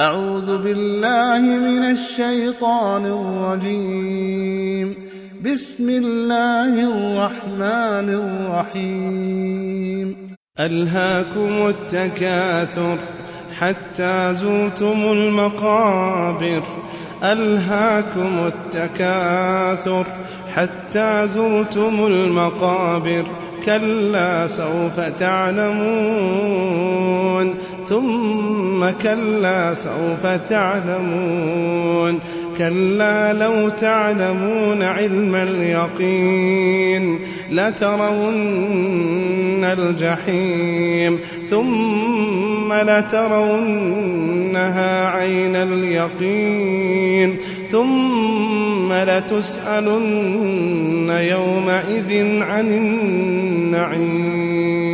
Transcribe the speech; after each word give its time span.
أعوذ 0.00 0.58
بالله 0.58 1.40
من 1.40 1.90
الشيطان 1.90 3.06
الرجيم. 3.06 4.94
بسم 5.44 5.88
الله 5.88 6.74
الرحمن 6.74 8.08
الرحيم. 8.70 10.16
ألهاكم 10.60 11.68
التكاثر 11.68 12.96
حتى 13.58 14.34
زرتم 14.34 15.12
المقابر. 15.12 16.62
ألهاكم 17.22 18.46
التكاثر 18.46 20.06
حتى 20.54 21.28
زرتم 21.34 22.06
المقابر. 22.06 23.24
كلا 23.64 24.46
سوف 24.46 25.00
تعلمون. 25.00 26.34
ثم 27.88 28.63
كلا 29.02 29.74
سوف 29.74 30.26
تعلمون. 30.26 32.20
كلا 32.58 33.32
لو 33.32 33.68
تعلمون 33.68 34.82
علم 34.82 35.34
اليقين 35.34 37.18
لترون 37.50 39.64
الجحيم 39.64 41.18
ثم 41.50 42.72
لترونها 42.72 44.08
عين 45.08 45.56
اليقين 45.56 47.36
ثم 47.70 48.92
لتسألن 48.92 51.10
يومئذ 51.10 52.42
عن 52.42 52.68
النعيم. 52.68 54.93